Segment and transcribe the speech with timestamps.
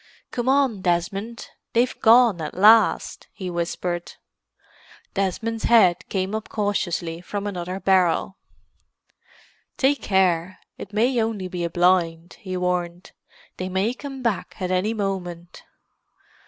[0.31, 4.13] "Come on, Desmond—they've gone at last!" he whispered.
[5.13, 8.37] Desmond's head came up cautiously from another barrel.
[9.77, 13.11] "Take care—it may be only a blind," he warned.
[13.57, 15.61] "They may come back at any moment."